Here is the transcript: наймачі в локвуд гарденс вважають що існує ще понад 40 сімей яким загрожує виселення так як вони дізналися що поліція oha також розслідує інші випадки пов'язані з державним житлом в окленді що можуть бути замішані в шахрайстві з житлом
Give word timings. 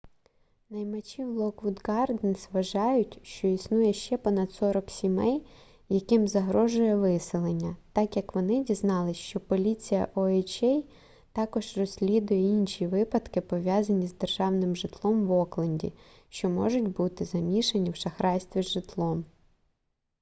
наймачі 0.69 1.23
в 1.25 1.29
локвуд 1.29 1.81
гарденс 1.83 2.49
вважають 2.51 3.19
що 3.23 3.47
існує 3.47 3.93
ще 3.93 4.17
понад 4.17 4.51
40 4.51 4.89
сімей 4.89 5.45
яким 5.89 6.27
загрожує 6.27 6.95
виселення 6.95 7.75
так 7.93 8.15
як 8.17 8.35
вони 8.35 8.63
дізналися 8.63 9.19
що 9.19 9.39
поліція 9.39 10.07
oha 10.15 10.83
також 11.31 11.77
розслідує 11.77 12.41
інші 12.41 12.87
випадки 12.87 13.41
пов'язані 13.41 14.07
з 14.07 14.13
державним 14.13 14.75
житлом 14.75 15.25
в 15.25 15.31
окленді 15.31 15.93
що 16.29 16.49
можуть 16.49 16.89
бути 16.89 17.25
замішані 17.25 17.89
в 17.91 17.95
шахрайстві 17.95 18.61
з 18.63 18.69
житлом 18.71 19.25